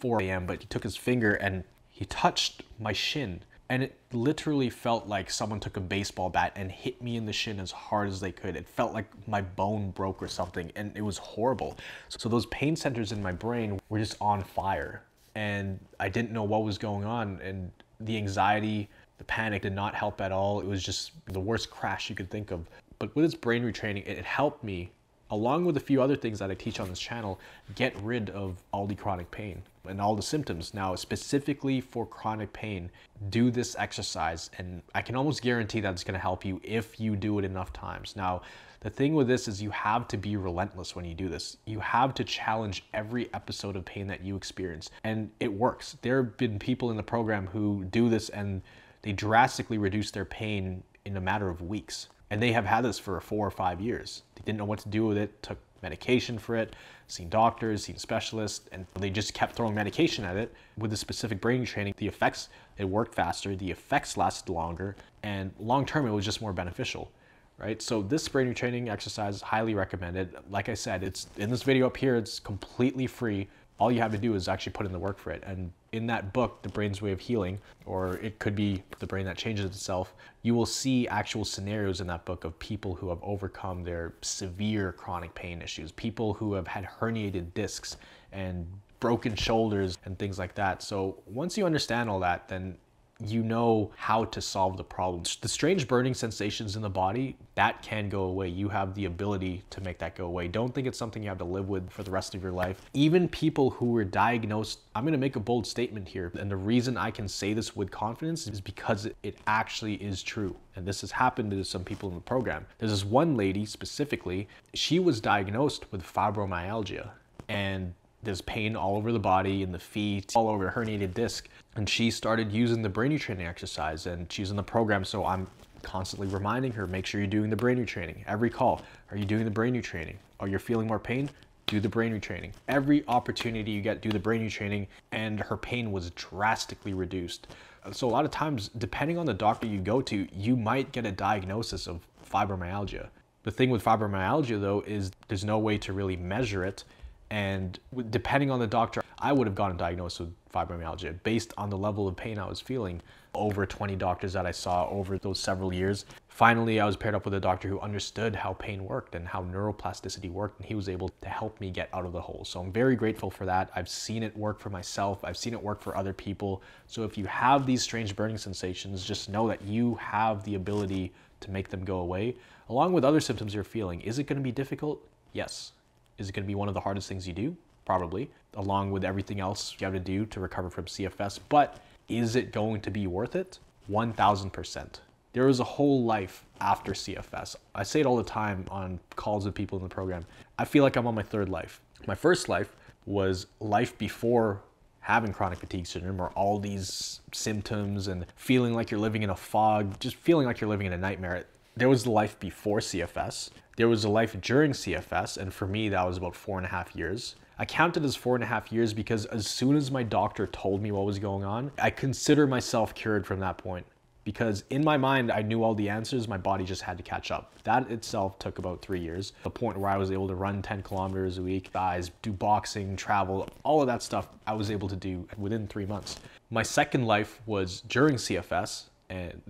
4 0.00 0.22
a.m., 0.22 0.46
but 0.46 0.60
he 0.60 0.66
took 0.66 0.82
his 0.82 0.96
finger 0.96 1.34
and 1.34 1.64
he 1.88 2.04
touched 2.06 2.62
my 2.78 2.92
shin. 2.92 3.42
And 3.68 3.84
it 3.84 3.96
literally 4.12 4.68
felt 4.68 5.06
like 5.06 5.30
someone 5.30 5.60
took 5.60 5.76
a 5.76 5.80
baseball 5.80 6.28
bat 6.28 6.52
and 6.56 6.72
hit 6.72 7.00
me 7.00 7.16
in 7.16 7.24
the 7.24 7.32
shin 7.32 7.60
as 7.60 7.70
hard 7.70 8.08
as 8.08 8.18
they 8.18 8.32
could. 8.32 8.56
It 8.56 8.66
felt 8.66 8.92
like 8.92 9.06
my 9.28 9.42
bone 9.42 9.92
broke 9.92 10.20
or 10.20 10.26
something, 10.26 10.72
and 10.74 10.90
it 10.96 11.02
was 11.02 11.18
horrible. 11.18 11.78
So 12.08 12.28
those 12.28 12.46
pain 12.46 12.74
centers 12.74 13.12
in 13.12 13.22
my 13.22 13.30
brain 13.30 13.78
were 13.88 14.00
just 14.00 14.16
on 14.20 14.42
fire. 14.42 15.04
And 15.36 15.78
I 16.00 16.08
didn't 16.08 16.32
know 16.32 16.42
what 16.42 16.64
was 16.64 16.78
going 16.78 17.04
on. 17.04 17.38
And 17.44 17.70
the 18.00 18.16
anxiety, 18.16 18.88
the 19.18 19.24
panic 19.24 19.62
did 19.62 19.74
not 19.74 19.94
help 19.94 20.20
at 20.20 20.32
all. 20.32 20.60
It 20.60 20.66
was 20.66 20.82
just 20.82 21.12
the 21.26 21.38
worst 21.38 21.70
crash 21.70 22.10
you 22.10 22.16
could 22.16 22.28
think 22.28 22.50
of. 22.50 22.66
But 22.98 23.14
with 23.14 23.24
its 23.24 23.34
brain 23.34 23.62
retraining, 23.62 24.04
it 24.04 24.24
helped 24.24 24.64
me, 24.64 24.90
along 25.30 25.64
with 25.64 25.76
a 25.76 25.80
few 25.80 26.02
other 26.02 26.16
things 26.16 26.38
that 26.38 26.50
I 26.50 26.54
teach 26.54 26.80
on 26.80 26.88
this 26.88 26.98
channel, 26.98 27.40
get 27.74 27.96
rid 28.00 28.30
of 28.30 28.62
all 28.72 28.86
the 28.86 28.94
chronic 28.94 29.30
pain 29.30 29.62
and 29.86 30.00
all 30.00 30.14
the 30.14 30.22
symptoms. 30.22 30.74
Now, 30.74 30.94
specifically 30.94 31.80
for 31.80 32.06
chronic 32.06 32.52
pain, 32.52 32.90
do 33.30 33.50
this 33.50 33.76
exercise, 33.78 34.50
and 34.58 34.82
I 34.94 35.02
can 35.02 35.16
almost 35.16 35.42
guarantee 35.42 35.80
that 35.80 35.92
it's 35.92 36.04
gonna 36.04 36.18
help 36.18 36.44
you 36.44 36.60
if 36.62 37.00
you 37.00 37.16
do 37.16 37.38
it 37.38 37.44
enough 37.44 37.72
times. 37.72 38.14
Now, 38.16 38.42
the 38.80 38.90
thing 38.90 39.14
with 39.14 39.28
this 39.28 39.46
is 39.46 39.62
you 39.62 39.70
have 39.70 40.08
to 40.08 40.16
be 40.16 40.36
relentless 40.36 40.96
when 40.96 41.04
you 41.04 41.14
do 41.14 41.28
this. 41.28 41.58
You 41.66 41.80
have 41.80 42.14
to 42.14 42.24
challenge 42.24 42.84
every 42.94 43.32
episode 43.34 43.76
of 43.76 43.84
pain 43.84 44.06
that 44.06 44.24
you 44.24 44.36
experience, 44.36 44.90
and 45.04 45.30
it 45.38 45.52
works. 45.52 45.98
There 46.00 46.22
have 46.22 46.36
been 46.38 46.58
people 46.58 46.90
in 46.90 46.96
the 46.96 47.02
program 47.02 47.46
who 47.46 47.84
do 47.84 48.08
this 48.08 48.30
and 48.30 48.62
they 49.02 49.12
drastically 49.12 49.78
reduce 49.78 50.10
their 50.10 50.24
pain 50.24 50.82
in 51.04 51.16
a 51.16 51.20
matter 51.20 51.48
of 51.48 51.62
weeks. 51.62 52.08
And 52.30 52.40
they 52.40 52.52
have 52.52 52.64
had 52.64 52.82
this 52.82 52.98
for 52.98 53.20
four 53.20 53.46
or 53.46 53.50
five 53.50 53.80
years. 53.80 54.22
They 54.36 54.42
didn't 54.44 54.58
know 54.58 54.64
what 54.64 54.78
to 54.80 54.88
do 54.88 55.06
with 55.06 55.18
it, 55.18 55.42
took 55.42 55.58
medication 55.82 56.38
for 56.38 56.56
it, 56.56 56.76
seen 57.08 57.28
doctors, 57.28 57.84
seen 57.84 57.98
specialists, 57.98 58.68
and 58.70 58.86
they 58.94 59.10
just 59.10 59.34
kept 59.34 59.56
throwing 59.56 59.74
medication 59.74 60.24
at 60.24 60.36
it. 60.36 60.54
With 60.76 60.90
the 60.90 60.96
specific 60.96 61.40
brain 61.40 61.64
training, 61.64 61.94
the 61.96 62.06
effects, 62.06 62.48
it 62.78 62.84
worked 62.84 63.14
faster, 63.14 63.56
the 63.56 63.70
effects 63.70 64.16
lasted 64.16 64.52
longer, 64.52 64.96
and 65.22 65.52
long 65.58 65.84
term, 65.84 66.06
it 66.06 66.10
was 66.10 66.24
just 66.24 66.40
more 66.40 66.52
beneficial. 66.52 67.10
Right, 67.58 67.82
so 67.82 68.00
this 68.00 68.26
brain 68.26 68.54
training 68.54 68.88
exercise 68.88 69.34
is 69.34 69.42
highly 69.42 69.74
recommended. 69.74 70.34
Like 70.48 70.70
I 70.70 70.74
said, 70.74 71.02
it's 71.04 71.26
in 71.36 71.50
this 71.50 71.62
video 71.62 71.86
up 71.88 71.96
here, 71.96 72.16
it's 72.16 72.40
completely 72.40 73.06
free 73.06 73.48
all 73.80 73.90
you 73.90 74.00
have 74.00 74.12
to 74.12 74.18
do 74.18 74.34
is 74.34 74.46
actually 74.46 74.72
put 74.72 74.84
in 74.84 74.92
the 74.92 74.98
work 74.98 75.18
for 75.18 75.30
it. 75.30 75.42
And 75.46 75.72
in 75.92 76.06
that 76.06 76.34
book, 76.34 76.62
The 76.62 76.68
Brain's 76.68 77.00
Way 77.00 77.12
of 77.12 77.18
Healing, 77.18 77.58
or 77.86 78.18
it 78.18 78.38
could 78.38 78.54
be 78.54 78.82
The 78.98 79.06
Brain 79.06 79.24
That 79.24 79.38
Changes 79.38 79.64
Itself, 79.64 80.14
you 80.42 80.54
will 80.54 80.66
see 80.66 81.08
actual 81.08 81.46
scenarios 81.46 82.02
in 82.02 82.06
that 82.08 82.26
book 82.26 82.44
of 82.44 82.56
people 82.58 82.94
who 82.94 83.08
have 83.08 83.18
overcome 83.22 83.82
their 83.82 84.12
severe 84.20 84.92
chronic 84.92 85.34
pain 85.34 85.62
issues, 85.62 85.92
people 85.92 86.34
who 86.34 86.52
have 86.52 86.68
had 86.68 86.84
herniated 86.84 87.54
discs 87.54 87.96
and 88.32 88.66
broken 89.00 89.34
shoulders 89.34 89.96
and 90.04 90.18
things 90.18 90.38
like 90.38 90.54
that. 90.54 90.82
So 90.82 91.22
once 91.26 91.56
you 91.56 91.64
understand 91.64 92.10
all 92.10 92.20
that, 92.20 92.48
then 92.48 92.76
you 93.24 93.42
know 93.42 93.90
how 93.96 94.24
to 94.26 94.40
solve 94.40 94.76
the 94.76 94.84
problem. 94.84 95.22
The 95.40 95.48
strange 95.48 95.86
burning 95.86 96.14
sensations 96.14 96.76
in 96.76 96.82
the 96.82 96.90
body, 96.90 97.36
that 97.54 97.82
can 97.82 98.08
go 98.08 98.22
away. 98.22 98.48
You 98.48 98.68
have 98.68 98.94
the 98.94 99.04
ability 99.04 99.62
to 99.70 99.80
make 99.80 99.98
that 99.98 100.16
go 100.16 100.26
away. 100.26 100.48
Don't 100.48 100.74
think 100.74 100.86
it's 100.86 100.98
something 100.98 101.22
you 101.22 101.28
have 101.28 101.38
to 101.38 101.44
live 101.44 101.68
with 101.68 101.90
for 101.90 102.02
the 102.02 102.10
rest 102.10 102.34
of 102.34 102.42
your 102.42 102.52
life. 102.52 102.80
Even 102.94 103.28
people 103.28 103.70
who 103.70 103.86
were 103.86 104.04
diagnosed, 104.04 104.80
I'm 104.94 105.04
gonna 105.04 105.18
make 105.18 105.36
a 105.36 105.40
bold 105.40 105.66
statement 105.66 106.08
here. 106.08 106.32
And 106.38 106.50
the 106.50 106.56
reason 106.56 106.96
I 106.96 107.10
can 107.10 107.28
say 107.28 107.52
this 107.52 107.76
with 107.76 107.90
confidence 107.90 108.46
is 108.46 108.60
because 108.60 109.08
it 109.22 109.36
actually 109.46 109.94
is 109.94 110.22
true. 110.22 110.56
And 110.76 110.86
this 110.86 111.00
has 111.02 111.10
happened 111.10 111.50
to 111.50 111.64
some 111.64 111.84
people 111.84 112.08
in 112.08 112.14
the 112.14 112.20
program. 112.20 112.66
There's 112.78 112.92
this 112.92 113.04
one 113.04 113.36
lady 113.36 113.66
specifically, 113.66 114.48
she 114.74 114.98
was 114.98 115.20
diagnosed 115.20 115.90
with 115.92 116.02
fibromyalgia. 116.02 117.10
And 117.48 117.94
there's 118.22 118.40
pain 118.42 118.76
all 118.76 118.96
over 118.96 119.12
the 119.12 119.18
body, 119.18 119.62
and 119.62 119.72
the 119.72 119.78
feet, 119.78 120.32
all 120.34 120.48
over 120.48 120.70
herniated 120.70 121.14
disc. 121.14 121.48
And 121.76 121.88
she 121.88 122.10
started 122.10 122.52
using 122.52 122.82
the 122.82 122.88
brain 122.88 123.18
training 123.18 123.46
exercise 123.46 124.06
and 124.06 124.30
she's 124.30 124.50
in 124.50 124.56
the 124.56 124.62
program. 124.62 125.04
So 125.04 125.24
I'm 125.24 125.46
constantly 125.82 126.26
reminding 126.28 126.72
her, 126.72 126.86
make 126.86 127.06
sure 127.06 127.20
you're 127.20 127.28
doing 127.28 127.50
the 127.50 127.56
brain 127.56 127.78
retraining. 127.78 128.24
Every 128.26 128.50
call, 128.50 128.82
are 129.10 129.16
you 129.16 129.24
doing 129.24 129.44
the 129.44 129.50
brain 129.50 129.74
retraining? 129.74 130.16
Oh, 130.40 130.46
you're 130.46 130.58
feeling 130.58 130.86
more 130.86 130.98
pain? 130.98 131.30
Do 131.66 131.80
the 131.80 131.88
brain 131.88 132.12
retraining. 132.12 132.52
Every 132.68 133.04
opportunity 133.06 133.70
you 133.70 133.80
get, 133.80 134.02
do 134.02 134.10
the 134.10 134.18
brain 134.18 134.42
retraining. 134.42 134.88
And 135.12 135.40
her 135.40 135.56
pain 135.56 135.92
was 135.92 136.10
drastically 136.10 136.92
reduced. 136.92 137.46
So 137.92 138.08
a 138.08 138.10
lot 138.10 138.24
of 138.24 138.30
times, 138.30 138.70
depending 138.76 139.16
on 139.16 139.24
the 139.24 139.32
doctor 139.32 139.66
you 139.66 139.80
go 139.80 140.02
to, 140.02 140.28
you 140.34 140.56
might 140.56 140.92
get 140.92 141.06
a 141.06 141.12
diagnosis 141.12 141.86
of 141.86 142.00
fibromyalgia. 142.30 143.08
The 143.42 143.50
thing 143.50 143.70
with 143.70 143.82
fibromyalgia 143.82 144.60
though 144.60 144.82
is 144.86 145.12
there's 145.28 145.44
no 145.44 145.58
way 145.58 145.78
to 145.78 145.92
really 145.92 146.16
measure 146.16 146.64
it 146.64 146.84
and 147.30 147.78
depending 148.10 148.50
on 148.50 148.58
the 148.58 148.66
doctor, 148.66 149.02
I 149.18 149.32
would 149.32 149.46
have 149.46 149.54
gotten 149.54 149.76
diagnosed 149.76 150.20
with 150.20 150.34
fibromyalgia 150.52 151.22
based 151.22 151.52
on 151.56 151.70
the 151.70 151.78
level 151.78 152.08
of 152.08 152.16
pain 152.16 152.38
I 152.38 152.48
was 152.48 152.60
feeling. 152.60 153.00
Over 153.32 153.64
20 153.64 153.94
doctors 153.94 154.32
that 154.32 154.44
I 154.44 154.50
saw 154.50 154.88
over 154.88 155.16
those 155.16 155.38
several 155.38 155.72
years. 155.72 156.04
Finally, 156.26 156.80
I 156.80 156.86
was 156.86 156.96
paired 156.96 157.14
up 157.14 157.24
with 157.24 157.34
a 157.34 157.38
doctor 157.38 157.68
who 157.68 157.78
understood 157.78 158.34
how 158.34 158.54
pain 158.54 158.84
worked 158.84 159.14
and 159.14 159.28
how 159.28 159.44
neuroplasticity 159.44 160.32
worked, 160.32 160.58
and 160.58 160.66
he 160.66 160.74
was 160.74 160.88
able 160.88 161.10
to 161.20 161.28
help 161.28 161.60
me 161.60 161.70
get 161.70 161.88
out 161.92 162.04
of 162.04 162.12
the 162.12 162.20
hole. 162.20 162.44
So 162.44 162.58
I'm 162.58 162.72
very 162.72 162.96
grateful 162.96 163.30
for 163.30 163.46
that. 163.46 163.70
I've 163.76 163.88
seen 163.88 164.24
it 164.24 164.36
work 164.36 164.58
for 164.58 164.70
myself, 164.70 165.22
I've 165.22 165.36
seen 165.36 165.52
it 165.52 165.62
work 165.62 165.80
for 165.80 165.96
other 165.96 166.12
people. 166.12 166.60
So 166.88 167.04
if 167.04 167.16
you 167.16 167.26
have 167.26 167.66
these 167.66 167.82
strange 167.82 168.16
burning 168.16 168.38
sensations, 168.38 169.04
just 169.04 169.28
know 169.28 169.46
that 169.46 169.62
you 169.62 169.94
have 169.96 170.42
the 170.42 170.56
ability 170.56 171.12
to 171.38 171.50
make 171.52 171.68
them 171.68 171.84
go 171.84 171.98
away, 171.98 172.34
along 172.68 172.92
with 172.94 173.04
other 173.04 173.20
symptoms 173.20 173.54
you're 173.54 173.62
feeling. 173.62 174.00
Is 174.00 174.18
it 174.18 174.24
going 174.24 174.38
to 174.38 174.42
be 174.42 174.50
difficult? 174.50 175.06
Yes. 175.32 175.72
Is 176.20 176.28
it 176.28 176.32
going 176.32 176.44
to 176.44 176.46
be 176.46 176.54
one 176.54 176.68
of 176.68 176.74
the 176.74 176.80
hardest 176.80 177.08
things 177.08 177.26
you 177.26 177.32
do? 177.32 177.56
Probably, 177.86 178.30
along 178.54 178.90
with 178.90 179.04
everything 179.04 179.40
else 179.40 179.74
you 179.78 179.86
have 179.86 179.94
to 179.94 179.98
do 180.00 180.26
to 180.26 180.38
recover 180.38 180.68
from 180.68 180.84
CFS. 180.84 181.40
But 181.48 181.80
is 182.08 182.36
it 182.36 182.52
going 182.52 182.82
to 182.82 182.90
be 182.90 183.06
worth 183.06 183.34
it? 183.34 183.58
1000%. 183.90 185.00
There 185.32 185.48
is 185.48 185.60
a 185.60 185.64
whole 185.64 186.04
life 186.04 186.44
after 186.60 186.92
CFS. 186.92 187.56
I 187.74 187.84
say 187.84 188.00
it 188.00 188.06
all 188.06 188.16
the 188.16 188.22
time 188.22 188.66
on 188.70 189.00
calls 189.16 189.46
with 189.46 189.54
people 189.54 189.78
in 189.78 189.82
the 189.82 189.88
program. 189.88 190.26
I 190.58 190.66
feel 190.66 190.84
like 190.84 190.96
I'm 190.96 191.06
on 191.06 191.14
my 191.14 191.22
third 191.22 191.48
life. 191.48 191.80
My 192.06 192.14
first 192.14 192.48
life 192.48 192.76
was 193.06 193.46
life 193.60 193.96
before 193.96 194.60
having 195.00 195.32
chronic 195.32 195.58
fatigue 195.58 195.86
syndrome 195.86 196.20
or 196.20 196.28
all 196.30 196.58
these 196.58 197.20
symptoms 197.32 198.08
and 198.08 198.26
feeling 198.36 198.74
like 198.74 198.90
you're 198.90 199.00
living 199.00 199.22
in 199.22 199.30
a 199.30 199.36
fog, 199.36 199.98
just 200.00 200.16
feeling 200.16 200.46
like 200.46 200.60
you're 200.60 200.68
living 200.68 200.86
in 200.86 200.92
a 200.92 200.98
nightmare. 200.98 201.46
There 201.76 201.88
was 201.88 202.04
the 202.04 202.10
life 202.10 202.38
before 202.38 202.80
CFS. 202.80 203.50
There 203.80 203.88
was 203.88 204.04
a 204.04 204.10
life 204.10 204.38
during 204.42 204.72
CFS, 204.72 205.38
and 205.38 205.54
for 205.54 205.66
me, 205.66 205.88
that 205.88 206.06
was 206.06 206.18
about 206.18 206.36
four 206.36 206.58
and 206.58 206.66
a 206.66 206.68
half 206.68 206.94
years. 206.94 207.36
I 207.58 207.64
counted 207.64 208.04
as 208.04 208.14
four 208.14 208.34
and 208.34 208.44
a 208.44 208.46
half 208.46 208.70
years 208.70 208.92
because 208.92 209.24
as 209.24 209.46
soon 209.46 209.74
as 209.74 209.90
my 209.90 210.02
doctor 210.02 210.46
told 210.48 210.82
me 210.82 210.92
what 210.92 211.06
was 211.06 211.18
going 211.18 211.44
on, 211.44 211.72
I 211.78 211.88
consider 211.88 212.46
myself 212.46 212.94
cured 212.94 213.26
from 213.26 213.40
that 213.40 213.56
point. 213.56 213.86
Because 214.22 214.64
in 214.68 214.84
my 214.84 214.98
mind, 214.98 215.32
I 215.32 215.40
knew 215.40 215.62
all 215.62 215.74
the 215.74 215.88
answers, 215.88 216.28
my 216.28 216.36
body 216.36 216.62
just 216.62 216.82
had 216.82 216.98
to 216.98 217.02
catch 217.02 217.30
up. 217.30 217.54
That 217.64 217.90
itself 217.90 218.38
took 218.38 218.58
about 218.58 218.82
three 218.82 219.00
years. 219.00 219.32
The 219.44 219.50
point 219.50 219.78
where 219.78 219.88
I 219.88 219.96
was 219.96 220.10
able 220.10 220.28
to 220.28 220.34
run 220.34 220.60
10 220.60 220.82
kilometers 220.82 221.38
a 221.38 221.42
week, 221.42 221.72
guys, 221.72 222.10
do 222.20 222.32
boxing, 222.32 222.96
travel, 222.96 223.48
all 223.62 223.80
of 223.80 223.86
that 223.86 224.02
stuff 224.02 224.28
I 224.46 224.52
was 224.52 224.70
able 224.70 224.88
to 224.88 224.96
do 224.96 225.26
within 225.38 225.66
three 225.66 225.86
months. 225.86 226.16
My 226.50 226.62
second 226.62 227.06
life 227.06 227.40
was 227.46 227.80
during 227.88 228.16
CFS, 228.16 228.90
and 229.08 229.40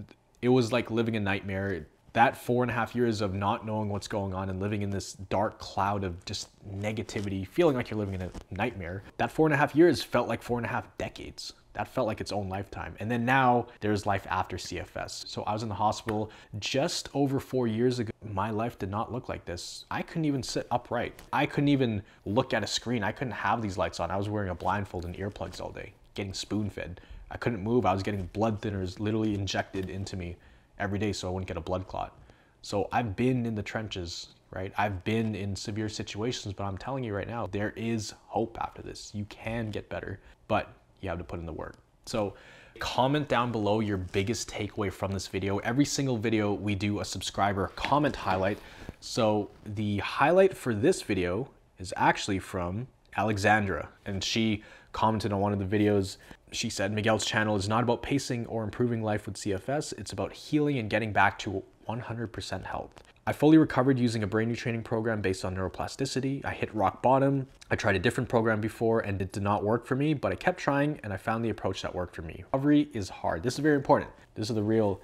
it 0.40 0.50
was 0.50 0.70
like 0.70 0.88
living 0.92 1.16
a 1.16 1.20
nightmare 1.20 1.86
that 2.12 2.36
four 2.36 2.62
and 2.64 2.70
a 2.70 2.74
half 2.74 2.94
years 2.94 3.20
of 3.20 3.34
not 3.34 3.64
knowing 3.64 3.88
what's 3.88 4.08
going 4.08 4.34
on 4.34 4.50
and 4.50 4.60
living 4.60 4.82
in 4.82 4.90
this 4.90 5.12
dark 5.12 5.58
cloud 5.58 6.04
of 6.04 6.24
just 6.24 6.48
negativity, 6.68 7.46
feeling 7.46 7.76
like 7.76 7.90
you're 7.90 7.98
living 7.98 8.14
in 8.14 8.22
a 8.22 8.30
nightmare, 8.50 9.02
that 9.16 9.30
four 9.30 9.46
and 9.46 9.54
a 9.54 9.56
half 9.56 9.74
years 9.74 10.02
felt 10.02 10.28
like 10.28 10.42
four 10.42 10.58
and 10.58 10.66
a 10.66 10.70
half 10.70 10.86
decades. 10.98 11.52
That 11.74 11.86
felt 11.86 12.08
like 12.08 12.20
its 12.20 12.32
own 12.32 12.48
lifetime. 12.48 12.96
And 12.98 13.08
then 13.08 13.24
now 13.24 13.68
there's 13.78 14.04
life 14.04 14.26
after 14.28 14.56
CFS. 14.56 15.28
So 15.28 15.44
I 15.44 15.52
was 15.52 15.62
in 15.62 15.68
the 15.68 15.74
hospital 15.76 16.32
just 16.58 17.08
over 17.14 17.38
four 17.38 17.68
years 17.68 18.00
ago. 18.00 18.10
My 18.28 18.50
life 18.50 18.76
did 18.76 18.90
not 18.90 19.12
look 19.12 19.28
like 19.28 19.44
this. 19.44 19.84
I 19.88 20.02
couldn't 20.02 20.24
even 20.24 20.42
sit 20.42 20.66
upright. 20.72 21.22
I 21.32 21.46
couldn't 21.46 21.68
even 21.68 22.02
look 22.24 22.52
at 22.52 22.64
a 22.64 22.66
screen. 22.66 23.04
I 23.04 23.12
couldn't 23.12 23.32
have 23.34 23.62
these 23.62 23.78
lights 23.78 24.00
on. 24.00 24.10
I 24.10 24.16
was 24.16 24.28
wearing 24.28 24.50
a 24.50 24.54
blindfold 24.54 25.04
and 25.04 25.16
earplugs 25.16 25.60
all 25.60 25.70
day, 25.70 25.92
getting 26.14 26.34
spoon 26.34 26.70
fed. 26.70 27.00
I 27.30 27.36
couldn't 27.36 27.62
move. 27.62 27.86
I 27.86 27.92
was 27.92 28.02
getting 28.02 28.28
blood 28.32 28.60
thinners 28.60 28.98
literally 28.98 29.34
injected 29.34 29.88
into 29.88 30.16
me 30.16 30.36
every 30.80 30.98
day 30.98 31.12
so 31.12 31.28
I 31.28 31.30
wouldn't 31.30 31.48
get 31.48 31.56
a 31.56 31.60
blood 31.60 31.86
clot. 31.86 32.16
So 32.62 32.88
I've 32.92 33.16
been 33.16 33.46
in 33.46 33.54
the 33.54 33.62
trenches, 33.62 34.28
right? 34.50 34.72
I've 34.76 35.02
been 35.04 35.34
in 35.34 35.56
severe 35.56 35.88
situations, 35.88 36.54
but 36.54 36.64
I'm 36.64 36.76
telling 36.76 37.04
you 37.04 37.14
right 37.14 37.28
now, 37.28 37.46
there 37.46 37.72
is 37.76 38.14
hope 38.26 38.58
after 38.60 38.82
this. 38.82 39.10
You 39.14 39.24
can 39.26 39.70
get 39.70 39.88
better, 39.88 40.20
but 40.48 40.72
you 41.00 41.08
have 41.08 41.18
to 41.18 41.24
put 41.24 41.40
in 41.40 41.46
the 41.46 41.52
work. 41.52 41.76
So 42.06 42.34
comment 42.78 43.28
down 43.28 43.52
below 43.52 43.80
your 43.80 43.96
biggest 43.96 44.50
takeaway 44.50 44.92
from 44.92 45.12
this 45.12 45.26
video. 45.26 45.58
Every 45.58 45.84
single 45.84 46.16
video 46.16 46.52
we 46.52 46.74
do 46.74 47.00
a 47.00 47.04
subscriber 47.04 47.68
comment 47.76 48.16
highlight. 48.16 48.58
So 49.00 49.50
the 49.64 49.98
highlight 49.98 50.56
for 50.56 50.74
this 50.74 51.02
video 51.02 51.48
is 51.78 51.92
actually 51.96 52.38
from 52.38 52.86
Alexandra 53.16 53.88
and 54.06 54.22
she 54.22 54.62
commented 54.92 55.32
on 55.32 55.40
one 55.40 55.52
of 55.52 55.58
the 55.58 55.78
videos 55.78 56.16
she 56.52 56.70
said 56.70 56.92
Miguel's 56.92 57.24
channel 57.24 57.56
is 57.56 57.68
not 57.68 57.82
about 57.82 58.02
pacing 58.02 58.46
or 58.46 58.64
improving 58.64 59.02
life 59.02 59.26
with 59.26 59.36
CFS, 59.36 59.92
it's 59.98 60.12
about 60.12 60.32
healing 60.32 60.78
and 60.78 60.90
getting 60.90 61.12
back 61.12 61.38
to 61.40 61.62
100% 61.88 62.64
health. 62.64 62.90
I 63.26 63.32
fully 63.32 63.58
recovered 63.58 63.98
using 63.98 64.22
a 64.22 64.26
brain 64.26 64.50
retraining 64.50 64.82
program 64.82 65.20
based 65.20 65.44
on 65.44 65.54
neuroplasticity. 65.54 66.44
I 66.44 66.52
hit 66.52 66.74
rock 66.74 67.02
bottom. 67.02 67.46
I 67.70 67.76
tried 67.76 67.94
a 67.94 68.00
different 68.00 68.28
program 68.28 68.60
before 68.60 69.00
and 69.00 69.20
it 69.20 69.32
did 69.32 69.42
not 69.42 69.62
work 69.62 69.86
for 69.86 69.94
me, 69.94 70.14
but 70.14 70.32
I 70.32 70.34
kept 70.34 70.58
trying 70.58 70.98
and 71.04 71.12
I 71.12 71.16
found 71.16 71.44
the 71.44 71.50
approach 71.50 71.82
that 71.82 71.94
worked 71.94 72.16
for 72.16 72.22
me. 72.22 72.44
Recovery 72.52 72.88
is 72.92 73.08
hard. 73.08 73.42
This 73.42 73.54
is 73.54 73.60
very 73.60 73.76
important. 73.76 74.10
This 74.34 74.48
is 74.48 74.56
the 74.56 74.62
real 74.62 75.00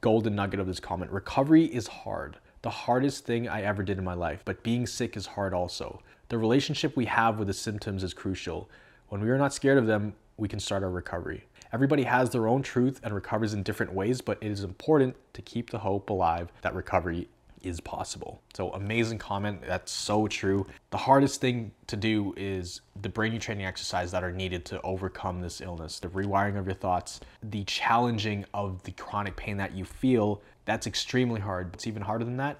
golden 0.00 0.34
nugget 0.34 0.60
of 0.60 0.66
this 0.66 0.80
comment. 0.80 1.10
Recovery 1.10 1.64
is 1.64 1.86
hard. 1.86 2.36
The 2.62 2.70
hardest 2.70 3.24
thing 3.24 3.48
I 3.48 3.62
ever 3.62 3.82
did 3.82 3.98
in 3.98 4.04
my 4.04 4.14
life, 4.14 4.42
but 4.44 4.62
being 4.62 4.86
sick 4.86 5.16
is 5.16 5.26
hard 5.26 5.54
also. 5.54 6.02
The 6.28 6.38
relationship 6.38 6.96
we 6.96 7.04
have 7.06 7.38
with 7.38 7.48
the 7.48 7.54
symptoms 7.54 8.02
is 8.02 8.14
crucial. 8.14 8.68
When 9.08 9.20
we 9.20 9.30
are 9.30 9.38
not 9.38 9.52
scared 9.52 9.78
of 9.78 9.86
them, 9.86 10.14
we 10.36 10.48
can 10.48 10.58
start 10.58 10.82
our 10.82 10.90
recovery. 10.90 11.44
Everybody 11.72 12.04
has 12.04 12.30
their 12.30 12.48
own 12.48 12.62
truth 12.62 13.00
and 13.02 13.14
recovers 13.14 13.52
in 13.52 13.62
different 13.62 13.92
ways, 13.92 14.20
but 14.20 14.38
it 14.40 14.50
is 14.50 14.64
important 14.64 15.16
to 15.34 15.42
keep 15.42 15.70
the 15.70 15.78
hope 15.78 16.10
alive 16.10 16.52
that 16.62 16.74
recovery 16.74 17.28
is 17.62 17.80
possible. 17.80 18.42
So 18.54 18.70
amazing 18.72 19.18
comment. 19.18 19.62
That's 19.66 19.90
so 19.90 20.26
true. 20.26 20.66
The 20.90 20.98
hardest 20.98 21.40
thing 21.40 21.72
to 21.86 21.96
do 21.96 22.34
is 22.36 22.80
the 23.00 23.08
brain 23.08 23.38
training 23.38 23.66
exercise 23.66 24.10
that 24.12 24.22
are 24.22 24.32
needed 24.32 24.64
to 24.66 24.80
overcome 24.82 25.40
this 25.40 25.60
illness, 25.60 25.98
the 25.98 26.08
rewiring 26.08 26.58
of 26.58 26.66
your 26.66 26.74
thoughts, 26.74 27.20
the 27.42 27.64
challenging 27.64 28.44
of 28.54 28.82
the 28.82 28.92
chronic 28.92 29.36
pain 29.36 29.56
that 29.56 29.72
you 29.72 29.84
feel. 29.84 30.42
That's 30.64 30.86
extremely 30.86 31.40
hard. 31.40 31.74
It's 31.74 31.86
even 31.86 32.02
harder 32.02 32.24
than 32.24 32.36
that, 32.36 32.58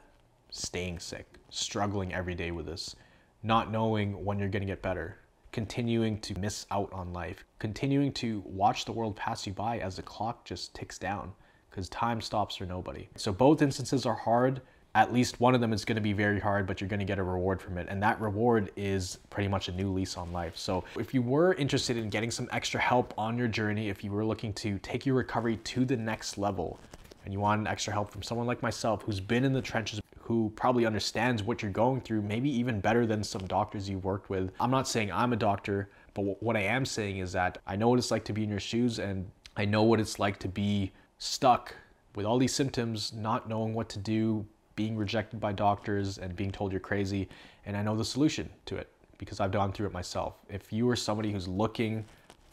staying 0.51 0.99
sick, 0.99 1.27
struggling 1.51 2.13
every 2.13 2.35
day 2.35 2.51
with 2.51 2.67
this, 2.67 2.97
not 3.43 3.71
knowing 3.71 4.25
when 4.25 4.39
you're 4.39 4.49
going 4.49 4.63
to 4.63 4.67
get 4.67 4.83
better, 4.83 5.19
continuing 5.55 6.19
to 6.19 6.37
miss 6.41 6.67
out 6.73 6.93
on 6.93 7.13
life, 7.13 7.45
continuing 7.61 8.13
to 8.13 8.43
watch 8.45 8.85
the 8.85 8.91
world 8.91 9.15
pass 9.15 9.47
you 9.47 9.53
by 9.53 9.79
as 9.79 9.95
the 9.95 10.03
clock 10.03 10.45
just 10.45 10.75
ticks 10.75 10.99
down 10.99 11.33
because 11.71 11.89
time 11.91 12.21
stops 12.21 12.57
for 12.57 12.67
nobody. 12.67 13.09
So 13.15 13.33
both 13.33 13.63
instances 13.63 14.05
are 14.05 14.17
hard. 14.17 14.63
At 14.97 15.13
least 15.13 15.39
one 15.39 15.55
of 15.55 15.61
them 15.61 15.73
is 15.73 15.85
going 15.85 15.95
to 15.95 16.03
be 16.03 16.13
very 16.13 16.41
hard, 16.41 16.67
but 16.67 16.81
you're 16.81 16.89
going 16.89 16.99
to 16.99 17.07
get 17.07 17.21
a 17.21 17.23
reward 17.23 17.63
from 17.63 17.79
it. 17.79 17.87
And 17.89 18.03
that 18.03 18.21
reward 18.21 18.73
is 18.75 19.19
pretty 19.31 19.49
much 19.49 19.69
a 19.69 19.73
new 19.73 19.93
lease 19.93 20.17
on 20.17 20.33
life. 20.33 20.57
So 20.57 20.83
if 20.99 21.15
you 21.15 21.23
were 21.23 21.55
interested 21.55 21.97
in 21.99 22.11
getting 22.11 22.33
some 22.33 22.49
extra 22.51 22.81
help 22.81 23.15
on 23.17 23.39
your 23.39 23.49
journey, 23.49 23.89
if 23.89 24.03
you 24.03 24.11
were 24.11 24.25
looking 24.25 24.53
to 24.55 24.81
take 24.81 25.07
your 25.07 25.15
recovery 25.15 25.59
to 25.59 25.85
the 25.85 25.97
next 25.97 26.37
level, 26.37 26.81
and 27.25 27.33
you 27.33 27.39
want 27.41 27.67
extra 27.69 27.93
help 27.93 28.11
from 28.11 28.23
someone 28.23 28.47
like 28.47 28.61
myself 28.61 29.03
who's 29.03 29.21
been 29.21 29.45
in 29.45 29.53
the 29.53 29.63
trenches 29.63 30.01
who 30.25 30.51
probably 30.57 30.87
understands 30.87 31.43
what 31.43 31.61
you're 31.61 31.71
going 31.71 32.01
through, 32.01 32.23
maybe 32.23 32.49
even 32.49 32.81
better 32.81 33.07
than 33.07 33.23
some 33.23 33.43
doctors 33.47 33.91
you've 33.91 34.05
worked 34.05 34.31
with. 34.31 34.51
I'm 34.59 34.71
not 34.71 34.89
saying 34.89 35.13
I'm 35.13 35.35
a 35.35 35.37
doctor, 35.37 35.91
but 36.15 36.43
what 36.43 36.57
I 36.57 36.63
am 36.63 36.87
saying 36.87 37.19
is 37.19 37.33
that 37.33 37.59
I 37.67 37.77
know 37.77 37.89
what 37.89 37.99
it's 37.99 38.11
like 38.11 38.25
to 38.25 38.33
be 38.33 38.43
in 38.43 38.49
your 38.49 38.61
shoes 38.61 38.99
and 38.99 39.31
I 39.57 39.67
know 39.67 39.83
what 39.83 40.01
it's 40.01 40.19
like 40.19 40.39
to 40.39 40.49
be 40.49 40.93
stuck 41.19 41.75
with 42.15 42.25
all 42.25 42.39
these 42.39 42.55
symptoms, 42.55 43.13
not 43.13 43.51
knowing 43.51 43.75
what 43.75 43.91
to 43.91 43.99
do, 43.99 44.47
being 44.77 44.97
rejected 44.97 45.41
by 45.41 45.53
doctors 45.53 46.17
and 46.17 46.35
being 46.35 46.51
told 46.51 46.73
you're 46.73 46.81
crazy. 46.81 47.29
And 47.67 47.77
I 47.77 47.83
know 47.83 47.95
the 47.95 48.05
solution 48.05 48.49
to 48.65 48.77
it 48.77 48.89
because 49.19 49.41
I've 49.41 49.53
gone 49.53 49.73
through 49.73 49.89
it 49.89 49.93
myself. 49.93 50.37
If 50.49 50.73
you 50.73 50.89
are 50.89 50.97
somebody 50.97 51.33
who's 51.33 51.47
looking 51.49 52.05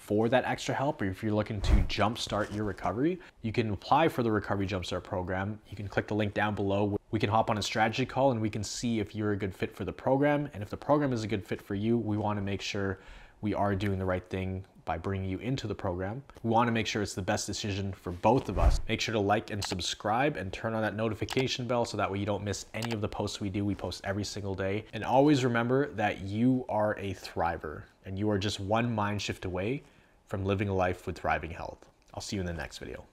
for 0.02 0.28
that 0.30 0.44
extra 0.46 0.74
help 0.74 1.02
or 1.02 1.06
if 1.06 1.22
you're 1.22 1.32
looking 1.32 1.62
to 1.62 1.74
jumpstart 1.84 2.54
your 2.54 2.66
recovery, 2.66 3.20
you 3.44 3.52
can 3.52 3.70
apply 3.70 4.08
for 4.08 4.24
the 4.24 4.32
Recovery 4.32 4.66
Jumpstart 4.66 5.04
program. 5.04 5.60
You 5.70 5.78
can 5.78 5.88
click 5.88 6.08
the 6.08 6.16
link 6.16 6.34
down 6.34 6.56
below. 6.56 6.98
We 7.12 7.20
can 7.20 7.30
hop 7.30 7.52
on 7.52 7.60
a 7.60 7.62
strategy 7.62 8.06
call 8.06 8.32
and 8.32 8.42
we 8.42 8.50
can 8.50 8.64
see 8.64 9.00
if 9.00 9.14
you're 9.14 9.34
a 9.34 9.38
good 9.38 9.54
fit 9.54 9.76
for 9.76 9.86
the 9.86 9.94
program. 9.94 10.50
And 10.54 10.64
if 10.64 10.70
the 10.72 10.78
program 10.78 11.14
is 11.14 11.24
a 11.24 11.28
good 11.28 11.46
fit 11.46 11.62
for 11.62 11.76
you, 11.76 11.98
we 11.98 12.18
want 12.18 12.38
to 12.38 12.42
make 12.42 12.62
sure 12.62 13.00
we 13.42 13.54
are 13.54 13.76
doing 13.76 14.00
the 14.00 14.06
right 14.06 14.28
thing 14.28 14.66
by 14.86 14.98
bringing 14.98 15.30
you 15.30 15.38
into 15.38 15.68
the 15.68 15.76
program. 15.76 16.24
We 16.42 16.50
want 16.50 16.68
to 16.68 16.72
make 16.72 16.88
sure 16.88 17.04
it's 17.04 17.14
the 17.14 17.22
best 17.22 17.46
decision 17.46 17.94
for 17.94 18.12
both 18.12 18.50
of 18.50 18.58
us. 18.58 18.80
Make 18.90 19.02
sure 19.02 19.14
to 19.14 19.20
like 19.20 19.52
and 19.52 19.64
subscribe 19.64 20.36
and 20.36 20.52
turn 20.52 20.74
on 20.74 20.82
that 20.82 20.96
notification 20.96 21.68
bell 21.68 21.86
so 21.86 21.96
that 21.98 22.12
way 22.12 22.18
you 22.18 22.26
don't 22.26 22.44
miss 22.44 22.66
any 22.74 22.92
of 22.92 23.02
the 23.02 23.08
posts 23.08 23.40
we 23.40 23.50
do. 23.50 23.64
We 23.64 23.76
post 23.76 24.02
every 24.04 24.24
single 24.24 24.56
day. 24.56 24.86
And 24.94 25.04
always 25.04 25.44
remember 25.44 25.92
that 25.94 26.22
you 26.22 26.66
are 26.70 26.98
a 26.98 27.14
thriver 27.14 27.84
and 28.06 28.18
you 28.18 28.30
are 28.30 28.38
just 28.38 28.60
one 28.60 28.94
mind 28.94 29.22
shift 29.22 29.46
away 29.46 29.84
from 30.28 30.46
living 30.46 30.70
a 30.70 30.74
life 30.74 31.06
with 31.06 31.18
thriving 31.18 31.52
health. 31.52 31.86
I'll 32.14 32.22
see 32.22 32.36
you 32.36 32.42
in 32.42 32.46
the 32.46 32.54
next 32.54 32.78
video. 32.78 33.04